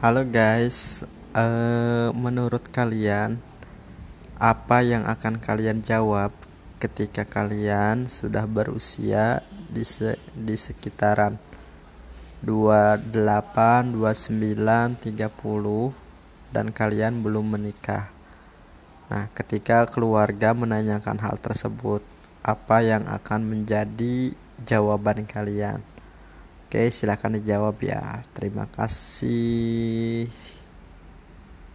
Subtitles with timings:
[0.00, 1.04] Halo guys,
[1.36, 3.36] eh, menurut kalian
[4.40, 6.32] apa yang akan kalian jawab
[6.80, 11.36] ketika kalian sudah berusia di, se di sekitaran
[12.40, 15.92] 28, 29, 30
[16.48, 18.08] dan kalian belum menikah?
[19.12, 22.00] Nah, ketika keluarga menanyakan hal tersebut,
[22.40, 24.32] apa yang akan menjadi
[24.64, 25.84] jawaban kalian?
[26.70, 28.22] Oke, silahkan dijawab ya.
[28.30, 30.30] Terima kasih.